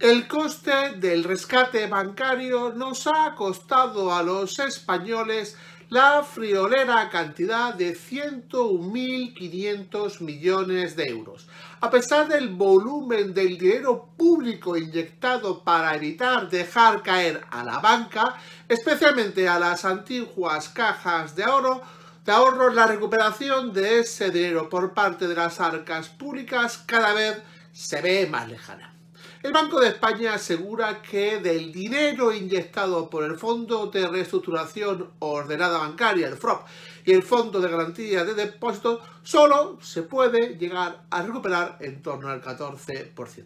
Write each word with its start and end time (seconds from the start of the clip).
El 0.00 0.28
coste 0.28 0.92
del 0.98 1.24
rescate 1.24 1.88
bancario 1.88 2.72
nos 2.72 3.08
ha 3.08 3.34
costado 3.34 4.14
a 4.14 4.22
los 4.22 4.60
españoles 4.60 5.56
la 5.88 6.22
friolera 6.22 7.10
cantidad 7.10 7.74
de 7.74 7.96
101.500 7.96 10.20
millones 10.20 10.94
de 10.94 11.06
euros. 11.06 11.48
A 11.80 11.90
pesar 11.90 12.28
del 12.28 12.50
volumen 12.50 13.34
del 13.34 13.58
dinero 13.58 14.10
público 14.16 14.76
inyectado 14.76 15.64
para 15.64 15.96
evitar 15.96 16.48
dejar 16.48 17.02
caer 17.02 17.44
a 17.50 17.64
la 17.64 17.80
banca, 17.80 18.36
especialmente 18.68 19.48
a 19.48 19.58
las 19.58 19.84
antiguas 19.84 20.68
cajas 20.68 21.34
de 21.34 21.42
ahorro, 21.42 21.82
de 22.24 22.30
ahorro, 22.30 22.72
la 22.72 22.86
recuperación 22.86 23.72
de 23.72 23.98
ese 23.98 24.30
dinero 24.30 24.68
por 24.68 24.94
parte 24.94 25.26
de 25.26 25.34
las 25.34 25.58
arcas 25.58 26.08
públicas 26.08 26.78
cada 26.86 27.14
vez 27.14 27.42
se 27.72 28.00
ve 28.00 28.28
más 28.28 28.48
lejana. 28.48 28.94
El 29.40 29.52
Banco 29.52 29.78
de 29.78 29.88
España 29.88 30.34
asegura 30.34 31.00
que 31.00 31.38
del 31.38 31.70
dinero 31.70 32.34
inyectado 32.34 33.08
por 33.08 33.22
el 33.22 33.38
Fondo 33.38 33.86
de 33.86 34.08
Reestructuración 34.08 35.10
Ordenada 35.20 35.78
Bancaria, 35.78 36.26
el 36.26 36.36
FROP, 36.36 36.66
y 37.04 37.12
el 37.12 37.22
Fondo 37.22 37.60
de 37.60 37.70
Garantía 37.70 38.24
de 38.24 38.34
Depósitos, 38.34 39.00
solo 39.22 39.78
se 39.80 40.02
puede 40.02 40.56
llegar 40.56 41.04
a 41.08 41.22
recuperar 41.22 41.76
en 41.80 42.02
torno 42.02 42.30
al 42.30 42.42
14%. 42.42 43.44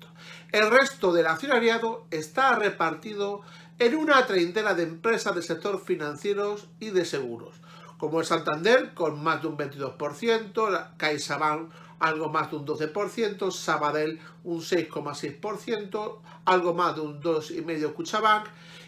El 0.52 0.70
resto 0.70 1.12
del 1.12 1.26
accionariado 1.26 2.06
está 2.10 2.54
repartido 2.54 3.42
en 3.78 3.94
una 3.94 4.26
treintena 4.26 4.72
de 4.72 4.84
empresas 4.84 5.34
del 5.34 5.44
sector 5.44 5.84
financieros 5.84 6.66
y 6.80 6.88
de 6.90 7.04
seguros, 7.04 7.56
como 7.98 8.20
el 8.20 8.26
Santander 8.26 8.94
con 8.94 9.22
más 9.22 9.42
de 9.42 9.48
un 9.48 9.58
22%, 9.58 10.70
la 10.70 10.94
CaixaBank 10.96 11.70
algo 12.04 12.28
más 12.28 12.50
de 12.50 12.56
un 12.56 12.66
12%, 12.66 13.50
Sabadell 13.50 14.20
un 14.44 14.60
6,6%, 14.60 16.18
algo 16.44 16.74
más 16.74 16.96
de 16.96 17.00
un 17.00 17.22
2,5% 17.22 17.94
Cuchabank, 17.94 18.46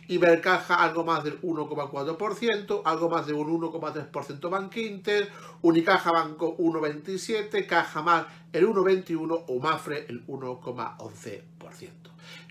Ibercaja 0.09 0.75
algo 0.77 1.03
más 1.03 1.25
del 1.25 1.41
1,4%, 1.41 2.82
algo 2.84 3.09
más 3.09 3.26
de 3.26 3.32
un 3.32 3.60
1,3% 3.60 4.50
Bank 4.50 4.76
Inter, 4.76 5.31
Unicaja 5.62 6.12
Banco 6.12 6.56
1,27%, 6.59 7.66
Caja 7.66 8.03
Mar 8.03 8.28
el 8.53 8.66
1,21% 8.66 9.44
o 9.49 9.59
Mafre 9.60 10.05
el 10.09 10.26
1,11%. 10.26 11.43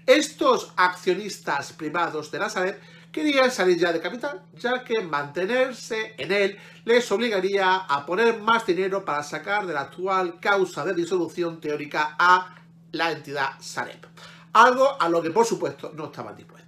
Estos 0.06 0.72
accionistas 0.76 1.74
privados 1.74 2.30
de 2.30 2.38
la 2.38 2.50
Sareb 2.50 2.80
querían 3.12 3.50
salir 3.50 3.80
ya 3.80 3.92
de 3.92 4.00
capital, 4.00 4.44
ya 4.56 4.84
que 4.84 5.02
mantenerse 5.02 6.14
en 6.18 6.32
él 6.32 6.60
les 6.84 7.12
obligaría 7.12 7.76
a 7.76 8.06
poner 8.06 8.40
más 8.40 8.68
dinero 8.68 9.04
para 9.04 9.24
sacar 9.24 9.66
de 9.66 9.74
la 9.74 9.82
actual 9.82 10.40
causa 10.40 10.86
de 10.86 10.94
disolución 10.94 11.60
teórica 11.60 12.16
a 12.20 12.56
la 12.92 13.12
entidad 13.12 13.52
Sareb. 13.60 14.06
Algo 14.54 15.02
a 15.02 15.10
lo 15.10 15.24
que 15.24 15.32
por 15.32 15.46
supuesto 15.46 15.92
no 15.96 16.06
estaban 16.06 16.36
dispuestos. 16.36 16.65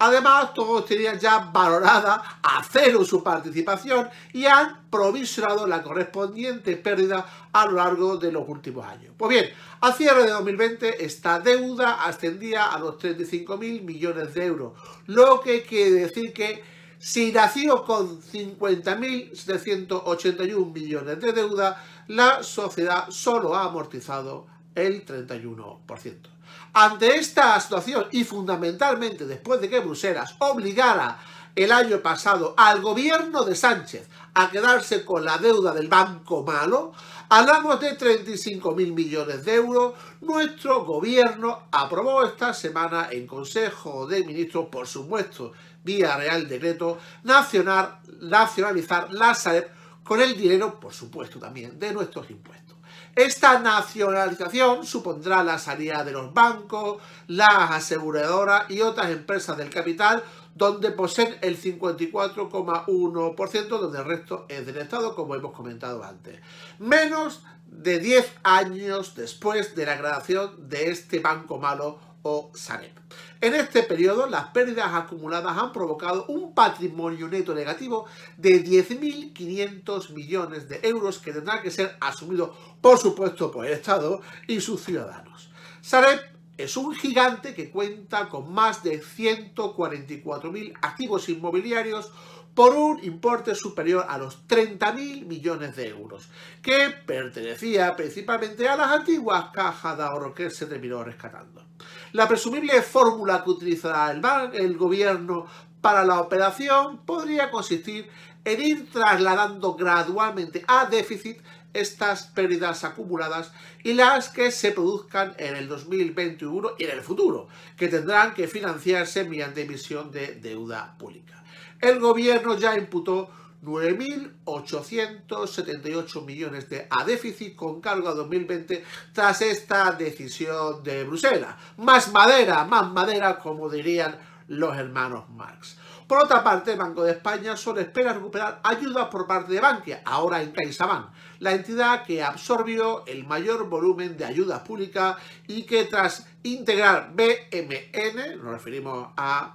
Además, 0.00 0.54
todos 0.54 0.86
tenían 0.86 1.18
ya 1.18 1.50
valorada 1.52 2.38
a 2.42 2.62
cero 2.70 3.04
su 3.04 3.20
participación 3.22 4.08
y 4.32 4.44
han 4.44 4.88
provisionado 4.90 5.66
la 5.66 5.82
correspondiente 5.82 6.76
pérdida 6.76 7.48
a 7.52 7.66
lo 7.66 7.72
largo 7.72 8.16
de 8.16 8.30
los 8.30 8.48
últimos 8.48 8.86
años. 8.86 9.12
Pues 9.16 9.30
bien, 9.30 9.50
a 9.80 9.92
cierre 9.92 10.22
de 10.22 10.30
2020 10.30 11.04
esta 11.04 11.40
deuda 11.40 12.04
ascendía 12.04 12.66
a 12.66 12.78
los 12.78 12.96
35.000 12.98 13.82
millones 13.82 14.34
de 14.34 14.46
euros, 14.46 14.74
lo 15.06 15.40
que 15.40 15.62
quiere 15.62 15.90
decir 15.90 16.32
que 16.32 16.62
si 16.98 17.32
nació 17.32 17.84
con 17.84 18.20
50.781 18.20 20.72
millones 20.72 21.20
de 21.20 21.32
deuda, 21.32 21.84
la 22.08 22.42
sociedad 22.42 23.08
solo 23.10 23.54
ha 23.54 23.64
amortizado 23.64 24.46
el 24.74 25.04
31%. 25.04 26.37
Ante 26.72 27.16
esta 27.16 27.58
situación 27.60 28.06
y 28.12 28.24
fundamentalmente 28.24 29.26
después 29.26 29.60
de 29.60 29.68
que 29.68 29.80
Bruselas 29.80 30.34
obligara 30.38 31.18
el 31.56 31.72
año 31.72 32.00
pasado 32.00 32.54
al 32.56 32.80
gobierno 32.80 33.42
de 33.44 33.56
Sánchez 33.56 34.08
a 34.34 34.48
quedarse 34.50 35.04
con 35.04 35.24
la 35.24 35.38
deuda 35.38 35.74
del 35.74 35.88
banco 35.88 36.44
malo, 36.44 36.92
hablamos 37.28 37.80
de 37.80 37.94
35 37.94 38.72
mil 38.76 38.92
millones 38.92 39.44
de 39.44 39.56
euros, 39.56 39.94
nuestro 40.20 40.84
gobierno 40.84 41.64
aprobó 41.72 42.22
esta 42.22 42.54
semana 42.54 43.08
en 43.10 43.26
Consejo 43.26 44.06
de 44.06 44.24
Ministros, 44.24 44.68
por 44.70 44.86
supuesto, 44.86 45.52
vía 45.82 46.16
Real 46.16 46.46
Decreto, 46.46 46.98
nacional, 47.24 47.98
nacionalizar 48.20 49.12
la 49.12 49.34
Sareb 49.34 49.68
con 50.04 50.20
el 50.20 50.38
dinero, 50.38 50.78
por 50.78 50.94
supuesto, 50.94 51.40
también 51.40 51.78
de 51.78 51.92
nuestros 51.92 52.30
impuestos. 52.30 52.77
Esta 53.14 53.58
nacionalización 53.58 54.86
supondrá 54.86 55.42
la 55.42 55.58
salida 55.58 56.04
de 56.04 56.12
los 56.12 56.32
bancos, 56.32 57.02
las 57.26 57.70
aseguradoras 57.70 58.70
y 58.70 58.80
otras 58.80 59.10
empresas 59.10 59.56
del 59.56 59.70
capital 59.70 60.22
donde 60.54 60.90
poseen 60.90 61.36
el 61.40 61.60
54,1%, 61.60 63.68
donde 63.68 63.98
el 63.98 64.04
resto 64.04 64.44
es 64.48 64.66
del 64.66 64.78
Estado, 64.78 65.14
como 65.14 65.36
hemos 65.36 65.52
comentado 65.52 66.02
antes. 66.04 66.40
Menos 66.78 67.42
de 67.66 67.98
10 68.00 68.38
años 68.42 69.14
después 69.14 69.74
de 69.74 69.86
la 69.86 69.98
creación 69.98 70.68
de 70.68 70.90
este 70.90 71.20
banco 71.20 71.58
malo 71.58 71.98
o 72.22 72.50
Sareb. 72.54 72.92
En 73.40 73.54
este 73.54 73.82
periodo, 73.82 74.26
las 74.26 74.48
pérdidas 74.48 74.92
acumuladas 74.92 75.56
han 75.56 75.72
provocado 75.72 76.26
un 76.26 76.54
patrimonio 76.54 77.28
neto 77.28 77.54
negativo 77.54 78.06
de 78.36 78.64
10.500 78.64 80.10
millones 80.10 80.68
de 80.68 80.80
euros 80.82 81.18
que 81.18 81.32
tendrá 81.32 81.62
que 81.62 81.70
ser 81.70 81.96
asumido, 82.00 82.54
por 82.80 82.98
supuesto, 82.98 83.50
por 83.50 83.66
el 83.66 83.72
Estado 83.72 84.20
y 84.46 84.60
sus 84.60 84.84
ciudadanos. 84.84 85.50
Sareb 85.80 86.20
es 86.56 86.76
un 86.76 86.94
gigante 86.94 87.54
que 87.54 87.70
cuenta 87.70 88.28
con 88.28 88.52
más 88.52 88.82
de 88.82 89.00
144.000 89.00 90.74
activos 90.82 91.28
inmobiliarios 91.28 92.10
por 92.58 92.74
un 92.74 93.04
importe 93.04 93.54
superior 93.54 94.04
a 94.08 94.18
los 94.18 94.44
30.000 94.48 95.24
millones 95.26 95.76
de 95.76 95.90
euros, 95.90 96.28
que 96.60 96.90
pertenecía 97.06 97.94
principalmente 97.94 98.68
a 98.68 98.76
las 98.76 98.90
antiguas 98.90 99.50
cajas 99.52 99.96
de 99.96 100.02
ahorro 100.02 100.34
que 100.34 100.50
se 100.50 100.66
terminó 100.66 101.04
rescatando. 101.04 101.64
La 102.12 102.26
presumible 102.26 102.80
fórmula 102.82 103.44
que 103.44 103.50
utilizará 103.50 104.10
el, 104.52 104.76
gobierno 104.76 105.46
para 105.80 106.04
la 106.04 106.20
operación 106.20 106.98
podría 107.04 107.50
consistir 107.50 108.08
en 108.44 108.62
ir 108.62 108.90
trasladando 108.90 109.74
gradualmente 109.74 110.64
a 110.66 110.86
déficit 110.86 111.38
estas 111.74 112.24
pérdidas 112.28 112.82
acumuladas 112.84 113.52
y 113.84 113.92
las 113.92 114.30
que 114.30 114.50
se 114.50 114.72
produzcan 114.72 115.34
en 115.36 115.54
el 115.54 115.68
2021 115.68 116.70
y 116.78 116.84
en 116.84 116.90
el 116.90 117.02
futuro, 117.02 117.48
que 117.76 117.88
tendrán 117.88 118.32
que 118.32 118.48
financiarse 118.48 119.24
mediante 119.24 119.62
emisión 119.62 120.10
de 120.10 120.34
deuda 120.36 120.96
pública. 120.98 121.44
El 121.80 122.00
gobierno 122.00 122.56
ya 122.56 122.76
imputó 122.76 123.30
9.878 123.62 126.24
millones 126.24 126.68
de 126.68 126.86
a 126.90 127.04
déficit 127.04 127.54
con 127.56 127.80
cargo 127.80 128.08
a 128.08 128.14
2020 128.14 128.84
tras 129.12 129.42
esta 129.42 129.92
decisión 129.92 130.82
de 130.82 131.04
Bruselas. 131.04 131.54
Más 131.76 132.10
madera, 132.12 132.64
más 132.64 132.90
madera, 132.90 133.38
como 133.38 133.68
dirían 133.68 134.18
los 134.48 134.76
hermanos 134.76 135.28
Marx. 135.30 135.78
Por 136.06 136.18
otra 136.18 136.42
parte, 136.42 136.72
el 136.72 136.78
Banco 136.78 137.04
de 137.04 137.12
España 137.12 137.56
solo 137.56 137.80
espera 137.80 138.14
recuperar 138.14 138.60
ayudas 138.64 139.08
por 139.08 139.26
parte 139.26 139.52
de 139.52 139.60
Bankia, 139.60 140.02
ahora 140.06 140.42
en 140.42 140.52
CaixaBank, 140.52 141.08
la 141.40 141.52
entidad 141.52 142.04
que 142.04 142.22
absorbió 142.22 143.04
el 143.06 143.24
mayor 143.24 143.68
volumen 143.68 144.16
de 144.16 144.24
ayudas 144.24 144.60
públicas 144.60 145.16
y 145.46 145.62
que 145.62 145.84
tras 145.84 146.26
integrar 146.42 147.12
BMN, 147.14 148.42
nos 148.42 148.52
referimos 148.52 149.08
a, 149.16 149.54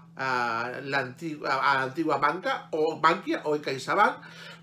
la, 0.84 1.00
antigua, 1.00 2.18
banca 2.18 2.68
o 2.72 3.00
Bankia 3.00 3.42
o 3.46 3.60
CaixaBank, 3.60 4.18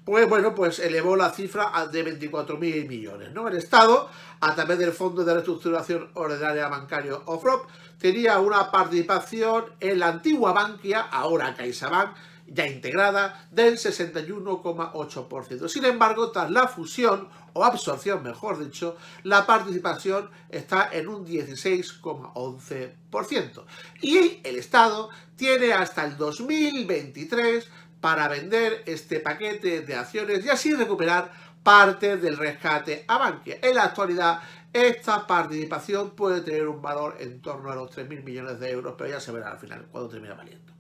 pues 0.05 0.29
bueno, 0.29 0.55
pues 0.55 0.79
elevó 0.79 1.17
la 1.17 1.31
cifra 1.31 1.71
de 1.91 2.19
24.000 2.19 2.89
millones. 2.89 3.33
¿no? 3.33 3.49
El 3.49 3.57
Estado, 3.57 4.09
a 4.41 4.55
través 4.55 4.79
del 4.79 4.93
Fondo 4.93 5.25
de 5.25 5.35
Reestructuración 5.35 6.11
Ordinaria 6.15 6.69
Bancario 6.69 7.23
OFROP, 7.27 7.69
tenía 7.99 8.39
una 8.39 8.71
participación 8.71 9.67
en 9.81 9.99
la 9.99 10.09
antigua 10.09 10.53
Bankia, 10.53 11.01
ahora 11.01 11.55
CaixaBank, 11.55 12.11
ya 12.51 12.67
integrada, 12.67 13.49
del 13.51 13.79
61,8%. 13.79 15.69
Sin 15.69 15.85
embargo, 15.85 16.33
tras 16.33 16.51
la 16.51 16.67
fusión, 16.69 17.29
o 17.53 17.65
absorción 17.65 18.23
mejor 18.23 18.63
dicho, 18.63 18.97
la 19.23 19.47
participación 19.47 20.29
está 20.51 20.91
en 20.93 21.09
un 21.09 21.27
16,11%. 21.27 23.65
Y 24.03 24.41
el 24.45 24.57
Estado 24.57 25.09
tiene 25.37 25.73
hasta 25.73 26.05
el 26.05 26.17
2023 26.17 27.69
para 28.01 28.29
vender 28.29 28.85
este 28.87 29.19
paquete 29.21 29.83
de 29.83 29.95
acciones 29.95 30.45
y 30.45 30.49
así 30.49 30.75
recuperar 30.75 31.31
parte 31.63 32.17
del 32.17 32.37
rescate 32.37 33.05
a 33.07 33.19
Bankia. 33.19 33.59
En 33.63 33.77
la 33.77 33.85
actualidad, 33.85 34.41
esta 34.73 35.25
participación 35.27 36.11
puede 36.11 36.41
tener 36.41 36.67
un 36.69 36.81
valor 36.81 37.17
en 37.21 37.43
torno 37.43 37.71
a 37.71 37.75
los 37.75 37.91
3.000 37.91 38.25
millones 38.25 38.59
de 38.61 38.71
euros, 38.71 38.95
pero 38.97 39.11
ya 39.11 39.21
se 39.21 39.33
verá 39.33 39.51
al 39.53 39.59
final 39.59 39.87
cuando 39.91 40.09
termine 40.09 40.33
valiendo. 40.35 40.80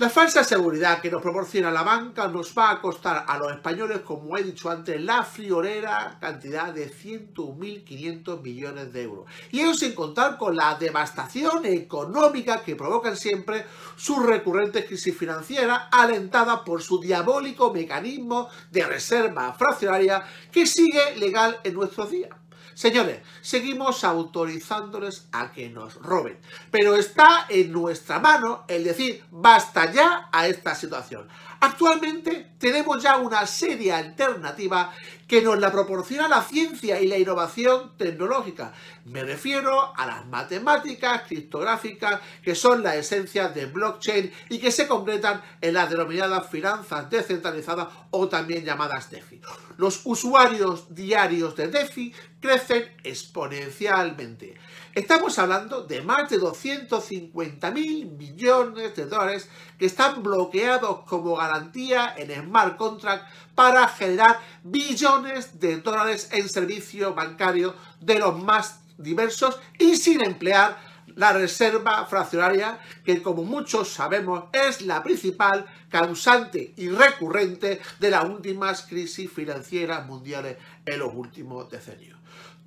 La 0.00 0.08
falsa 0.08 0.42
seguridad 0.42 1.02
que 1.02 1.10
nos 1.10 1.20
proporciona 1.20 1.70
la 1.70 1.82
banca 1.82 2.26
nos 2.26 2.56
va 2.56 2.70
a 2.70 2.80
costar 2.80 3.26
a 3.28 3.36
los 3.36 3.52
españoles, 3.52 4.00
como 4.00 4.34
he 4.38 4.42
dicho 4.42 4.70
antes, 4.70 4.98
la 4.98 5.22
friolera 5.24 6.16
cantidad 6.18 6.72
de 6.72 6.90
101.500 6.90 8.40
millones 8.40 8.94
de 8.94 9.02
euros. 9.02 9.26
Y 9.50 9.60
eso 9.60 9.74
sin 9.74 9.92
contar 9.92 10.38
con 10.38 10.56
la 10.56 10.74
devastación 10.76 11.66
económica 11.66 12.62
que 12.62 12.76
provocan 12.76 13.14
siempre 13.14 13.66
sus 13.94 14.24
recurrentes 14.24 14.86
crisis 14.86 15.14
financieras, 15.14 15.82
alentada 15.92 16.64
por 16.64 16.80
su 16.80 16.98
diabólico 16.98 17.70
mecanismo 17.70 18.48
de 18.70 18.86
reserva 18.86 19.52
fraccionaria 19.52 20.24
que 20.50 20.64
sigue 20.64 21.14
legal 21.18 21.60
en 21.62 21.74
nuestros 21.74 22.10
días. 22.10 22.30
Señores, 22.74 23.20
seguimos 23.40 24.04
autorizándoles 24.04 25.28
a 25.32 25.52
que 25.52 25.68
nos 25.68 25.94
roben, 25.96 26.38
pero 26.70 26.96
está 26.96 27.46
en 27.48 27.72
nuestra 27.72 28.18
mano 28.18 28.64
el 28.68 28.84
decir 28.84 29.24
basta 29.30 29.92
ya 29.92 30.28
a 30.32 30.46
esta 30.46 30.74
situación. 30.74 31.28
Actualmente 31.62 32.52
tenemos 32.58 33.02
ya 33.02 33.18
una 33.18 33.46
seria 33.46 33.98
alternativa 33.98 34.94
que 35.28 35.42
nos 35.42 35.58
la 35.58 35.70
proporciona 35.70 36.26
la 36.26 36.42
ciencia 36.42 37.00
y 37.00 37.06
la 37.06 37.18
innovación 37.18 37.96
tecnológica. 37.98 38.72
Me 39.04 39.22
refiero 39.22 39.94
a 39.94 40.06
las 40.06 40.26
matemáticas 40.26 41.22
criptográficas 41.28 42.20
que 42.42 42.54
son 42.54 42.82
la 42.82 42.96
esencia 42.96 43.48
de 43.48 43.66
blockchain 43.66 44.32
y 44.48 44.58
que 44.58 44.72
se 44.72 44.88
concretan 44.88 45.42
en 45.60 45.74
las 45.74 45.90
denominadas 45.90 46.48
finanzas 46.48 47.10
descentralizadas 47.10 47.88
o 48.10 48.26
también 48.26 48.64
llamadas 48.64 49.10
DeFi. 49.10 49.40
Los 49.76 50.00
usuarios 50.04 50.94
diarios 50.94 51.54
de 51.56 51.68
DeFi 51.68 52.14
crecen 52.40 52.90
exponencialmente. 53.04 54.56
Estamos 54.92 55.38
hablando 55.38 55.82
de 55.84 56.02
más 56.02 56.28
de 56.30 56.38
250 56.38 57.70
mil 57.70 58.06
millones 58.06 58.96
de 58.96 59.06
dólares 59.06 59.48
que 59.78 59.86
están 59.86 60.20
bloqueados 60.20 61.02
como 61.06 61.36
garantía 61.36 62.12
en 62.16 62.34
smart 62.42 62.76
contract 62.76 63.24
para 63.54 63.86
generar 63.86 64.40
billones 64.64 65.60
de 65.60 65.76
dólares 65.76 66.28
en 66.32 66.48
servicio 66.48 67.14
bancario 67.14 67.76
de 68.00 68.18
los 68.18 68.42
más 68.42 68.80
diversos 68.98 69.60
y 69.78 69.94
sin 69.94 70.22
emplear 70.22 70.76
la 71.14 71.32
reserva 71.32 72.04
fraccionaria, 72.06 72.80
que 73.04 73.22
como 73.22 73.44
muchos 73.44 73.90
sabemos 73.90 74.44
es 74.52 74.82
la 74.82 75.04
principal 75.04 75.66
causante 75.88 76.74
y 76.76 76.88
recurrente 76.88 77.80
de 78.00 78.10
las 78.10 78.24
últimas 78.24 78.82
crisis 78.82 79.30
financieras 79.30 80.04
mundiales 80.06 80.56
en 80.84 80.98
los 80.98 81.14
últimos 81.14 81.70
decenios. 81.70 82.19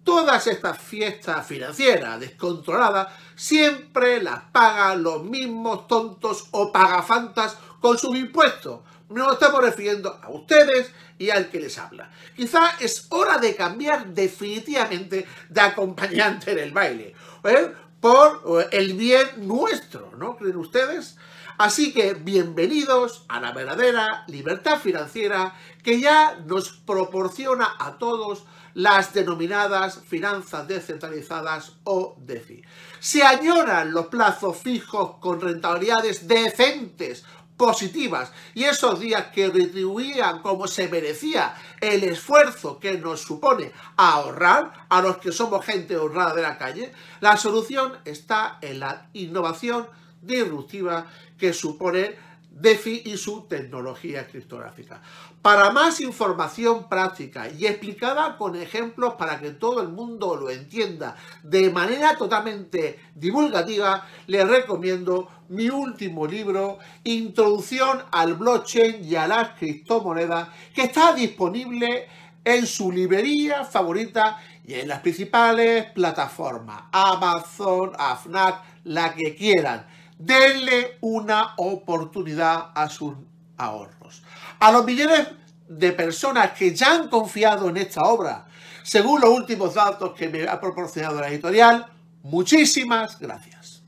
Todas 0.03 0.47
estas 0.47 0.77
fiestas 0.77 1.47
financieras 1.47 2.19
descontroladas 2.19 3.07
siempre 3.35 4.21
las 4.21 4.41
pagan 4.51 5.01
los 5.01 5.23
mismos 5.23 5.87
tontos 5.87 6.47
o 6.51 6.73
pagafantas 6.73 7.57
con 7.79 7.97
sus 7.97 8.15
impuestos. 8.17 8.81
Nos 9.09 9.33
estamos 9.33 9.61
refiriendo 9.61 10.19
a 10.21 10.29
ustedes 10.29 10.91
y 11.17 11.29
al 11.29 11.49
que 11.49 11.61
les 11.61 11.77
habla. 11.77 12.09
Quizá 12.35 12.71
es 12.79 13.07
hora 13.09 13.37
de 13.37 13.55
cambiar 13.55 14.07
definitivamente 14.07 15.25
de 15.49 15.61
acompañante 15.61 16.51
en 16.51 16.59
el 16.59 16.71
baile. 16.71 17.13
¿eh? 17.45 17.71
Por 18.01 18.41
eh, 18.59 18.67
el 18.71 18.93
bien 18.95 19.27
nuestro, 19.37 20.11
¿no 20.17 20.35
creen 20.35 20.57
ustedes? 20.57 21.17
Así 21.57 21.93
que 21.93 22.15
bienvenidos 22.15 23.25
a 23.29 23.39
la 23.39 23.51
verdadera 23.51 24.25
libertad 24.27 24.79
financiera 24.79 25.55
que 25.83 26.01
ya 26.01 26.37
nos 26.45 26.69
proporciona 26.71 27.75
a 27.79 27.97
todos 27.99 28.43
las 28.73 29.13
denominadas 29.13 29.99
finanzas 30.07 30.67
descentralizadas 30.67 31.73
o 31.83 32.15
DeFi. 32.19 32.63
Se 32.99 33.23
añoran 33.23 33.91
los 33.91 34.07
plazos 34.07 34.57
fijos 34.57 35.17
con 35.19 35.39
rentabilidades 35.39 36.27
decentes, 36.27 37.23
positivas, 37.57 38.31
y 38.55 38.63
esos 38.63 38.99
días 38.99 39.27
que 39.27 39.49
retribuían 39.49 40.41
como 40.41 40.67
se 40.67 40.87
merecía 40.87 41.53
el 41.79 42.03
esfuerzo 42.03 42.79
que 42.79 42.97
nos 42.97 43.21
supone 43.21 43.71
ahorrar 43.95 44.87
a 44.89 45.01
los 45.01 45.17
que 45.17 45.31
somos 45.31 45.63
gente 45.65 45.95
honrada 45.95 46.33
de 46.33 46.41
la 46.41 46.57
calle, 46.57 46.91
la 47.21 47.37
solución 47.37 47.93
está 48.05 48.57
en 48.61 48.79
la 48.79 49.07
innovación 49.13 49.87
disruptiva 50.21 51.05
que 51.37 51.53
supone 51.53 52.15
DeFi 52.53 53.01
y 53.05 53.17
su 53.17 53.41
tecnología 53.41 54.27
criptográfica. 54.27 55.01
Para 55.41 55.71
más 55.71 55.99
información 55.99 56.87
práctica 56.87 57.49
y 57.49 57.65
explicada 57.65 58.37
con 58.37 58.55
ejemplos 58.55 59.15
para 59.15 59.39
que 59.39 59.51
todo 59.51 59.81
el 59.81 59.89
mundo 59.89 60.35
lo 60.35 60.49
entienda 60.49 61.15
de 61.41 61.69
manera 61.71 62.15
totalmente 62.15 62.99
divulgativa, 63.15 64.07
les 64.27 64.47
recomiendo 64.47 65.29
mi 65.49 65.69
último 65.69 66.27
libro, 66.27 66.77
Introducción 67.03 68.03
al 68.11 68.35
blockchain 68.35 69.03
y 69.03 69.15
a 69.15 69.27
las 69.27 69.57
criptomonedas, 69.57 70.49
que 70.73 70.83
está 70.83 71.13
disponible 71.13 72.07
en 72.45 72.67
su 72.67 72.91
librería 72.91 73.63
favorita 73.65 74.39
y 74.65 74.75
en 74.75 74.87
las 74.87 74.99
principales 74.99 75.91
plataformas, 75.91 76.83
Amazon, 76.91 77.91
AFNAC, 77.97 78.61
la 78.85 79.13
que 79.13 79.35
quieran 79.35 79.85
denle 80.17 80.97
una 81.01 81.53
oportunidad 81.57 82.71
a 82.75 82.89
sus 82.89 83.13
ahorros. 83.57 84.23
A 84.59 84.71
los 84.71 84.85
millones 84.85 85.27
de 85.67 85.91
personas 85.91 86.51
que 86.51 86.73
ya 86.73 86.95
han 86.95 87.07
confiado 87.09 87.69
en 87.69 87.77
esta 87.77 88.01
obra, 88.01 88.45
según 88.83 89.21
los 89.21 89.29
últimos 89.29 89.73
datos 89.73 90.13
que 90.13 90.29
me 90.29 90.47
ha 90.47 90.59
proporcionado 90.59 91.19
la 91.19 91.29
editorial, 91.29 91.85
muchísimas 92.21 93.19
gracias. 93.19 93.83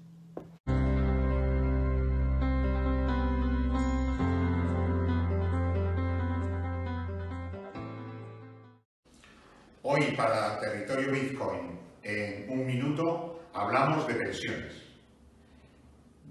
Hoy 9.88 10.16
para 10.18 10.60
Territorio 10.60 11.12
Bitcoin, 11.12 11.80
en 12.02 12.50
un 12.50 12.66
minuto, 12.66 13.40
hablamos 13.54 14.08
de 14.08 14.16
pensiones. 14.16 14.85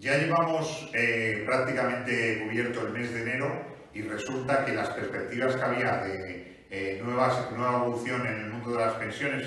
Ya 0.05 0.19
llevamos 0.19 0.91
eh, 0.93 1.45
prácticamente 1.47 2.45
cubierto 2.45 2.87
el 2.87 2.93
mes 2.93 3.15
de 3.15 3.23
enero 3.23 3.51
y 3.95 4.03
resulta 4.03 4.63
que 4.63 4.75
las 4.75 4.91
perspectivas 4.91 5.57
que 5.57 5.63
había 5.63 5.97
de 5.97 6.67
eh, 6.69 7.01
nuevas, 7.03 7.51
nueva 7.53 7.77
evolución 7.77 8.27
en 8.27 8.35
el 8.35 8.51
mundo 8.51 8.73
de 8.73 8.85
las 8.85 8.93
pensiones 8.97 9.47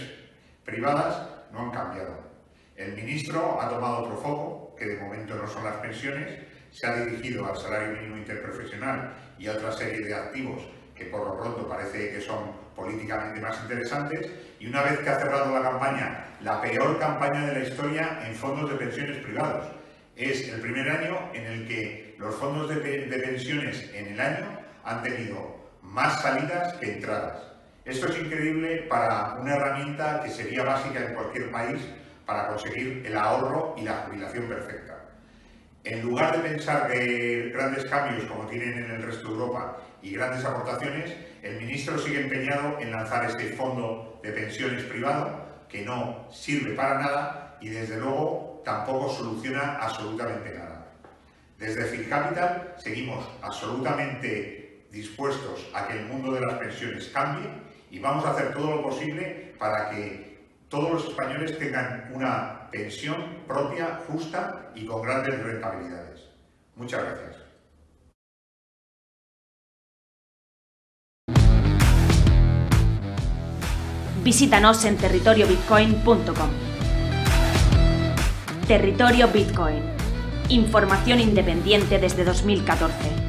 privadas 0.65 1.29
no 1.51 1.59
han 1.59 1.69
cambiado. 1.69 2.23
El 2.75 2.95
ministro 2.95 3.61
ha 3.61 3.69
tomado 3.69 3.97
otro 3.97 4.17
foco, 4.17 4.75
que 4.75 4.85
de 4.85 4.99
momento 4.99 5.35
no 5.35 5.47
son 5.47 5.63
las 5.63 5.75
pensiones, 5.75 6.39
se 6.71 6.87
ha 6.87 7.05
dirigido 7.05 7.45
al 7.45 7.55
salario 7.55 7.95
mínimo 7.95 8.17
interprofesional 8.17 9.13
y 9.37 9.45
a 9.45 9.51
otra 9.51 9.71
serie 9.71 10.07
de 10.07 10.15
activos 10.15 10.63
que 10.95 11.05
por 11.05 11.23
lo 11.23 11.37
pronto 11.37 11.69
parece 11.69 12.13
que 12.13 12.19
son 12.19 12.53
políticamente 12.75 13.39
más 13.41 13.61
interesantes, 13.61 14.27
y 14.59 14.65
una 14.65 14.81
vez 14.81 14.97
que 15.01 15.09
ha 15.11 15.19
cerrado 15.19 15.53
la 15.53 15.69
campaña, 15.69 16.25
la 16.41 16.59
peor 16.59 16.97
campaña 16.97 17.45
de 17.45 17.59
la 17.59 17.67
historia 17.67 18.21
en 18.25 18.33
fondos 18.33 18.71
de 18.71 18.75
pensiones 18.77 19.17
privados. 19.17 19.77
Es 20.17 20.49
el 20.49 20.61
primer 20.61 20.89
año 20.89 21.29
en 21.35 21.45
el 21.45 21.67
que 21.67 22.15
los 22.17 22.33
fondos 22.37 22.67
de, 22.69 22.75
pensiones 22.77 23.87
en 23.93 24.13
el 24.13 24.19
año 24.19 24.47
han 24.83 25.03
tenido 25.03 25.69
más 25.83 26.23
salidas 26.23 26.73
que 26.77 26.93
entradas. 26.93 27.37
Esto 27.85 28.07
es 28.07 28.17
increíble 28.17 28.87
para 28.89 29.35
una 29.39 29.55
herramienta 29.55 30.23
que 30.23 30.31
sería 30.31 30.63
básica 30.63 31.05
en 31.05 31.13
cualquier 31.13 31.51
país 31.51 31.79
para 32.25 32.47
conseguir 32.47 33.03
el 33.05 33.15
ahorro 33.15 33.75
y 33.77 33.83
la 33.83 33.93
jubilación 33.93 34.47
perfecta. 34.47 35.05
En 35.83 36.01
lugar 36.01 36.35
de 36.35 36.49
pensar 36.49 36.91
que 36.91 37.51
grandes 37.53 37.85
cambios 37.85 38.25
como 38.25 38.47
tienen 38.47 38.85
en 38.85 38.91
el 38.91 39.03
resto 39.03 39.27
de 39.27 39.33
Europa 39.35 39.77
y 40.01 40.15
grandes 40.15 40.43
aportaciones, 40.43 41.15
el 41.43 41.57
ministro 41.59 41.99
sigue 41.99 42.21
empeñado 42.21 42.79
en 42.79 42.91
lanzar 42.91 43.29
este 43.29 43.49
fondo 43.49 44.19
de 44.23 44.31
pensiones 44.31 44.83
privado 44.85 45.45
que 45.69 45.85
no 45.85 46.27
sirve 46.31 46.73
para 46.73 46.99
nada 46.99 47.57
y 47.61 47.69
desde 47.69 47.97
luego 47.97 48.46
tampoco 48.67 49.09
soluciona 49.09 49.77
absolutamente 49.79 50.53
nada. 50.53 50.87
Desde 51.57 51.85
Phil 51.85 52.09
Capital 52.09 52.75
seguimos 52.77 53.25
absolutamente 53.41 54.87
dispuestos 54.91 55.65
a 55.73 55.87
que 55.87 55.93
el 55.93 56.05
mundo 56.07 56.33
de 56.33 56.41
las 56.41 56.55
pensiones 56.55 57.07
cambie 57.13 57.49
y 57.89 57.99
vamos 57.99 58.25
a 58.25 58.31
hacer 58.31 58.53
todo 58.53 58.75
lo 58.75 58.83
posible 58.83 59.55
para 59.57 59.89
que 59.89 60.37
todos 60.67 60.91
los 60.91 61.05
españoles 61.05 61.57
tengan 61.57 62.11
una 62.13 62.69
pensión 62.69 63.37
propia, 63.47 64.01
justa 64.05 64.69
y 64.75 64.85
con 64.85 65.01
grandes 65.01 65.41
rentabilidades. 65.41 66.25
Muchas 66.75 67.05
gracias. 67.05 67.37
Visítanos 74.25 74.83
en 74.83 74.97
territoriobitcoin.com. 74.97 76.76
Territorio 78.67 79.29
Bitcoin. 79.29 79.81
Información 80.49 81.21
independiente 81.21 81.99
desde 81.99 82.25
2014. 82.25 83.26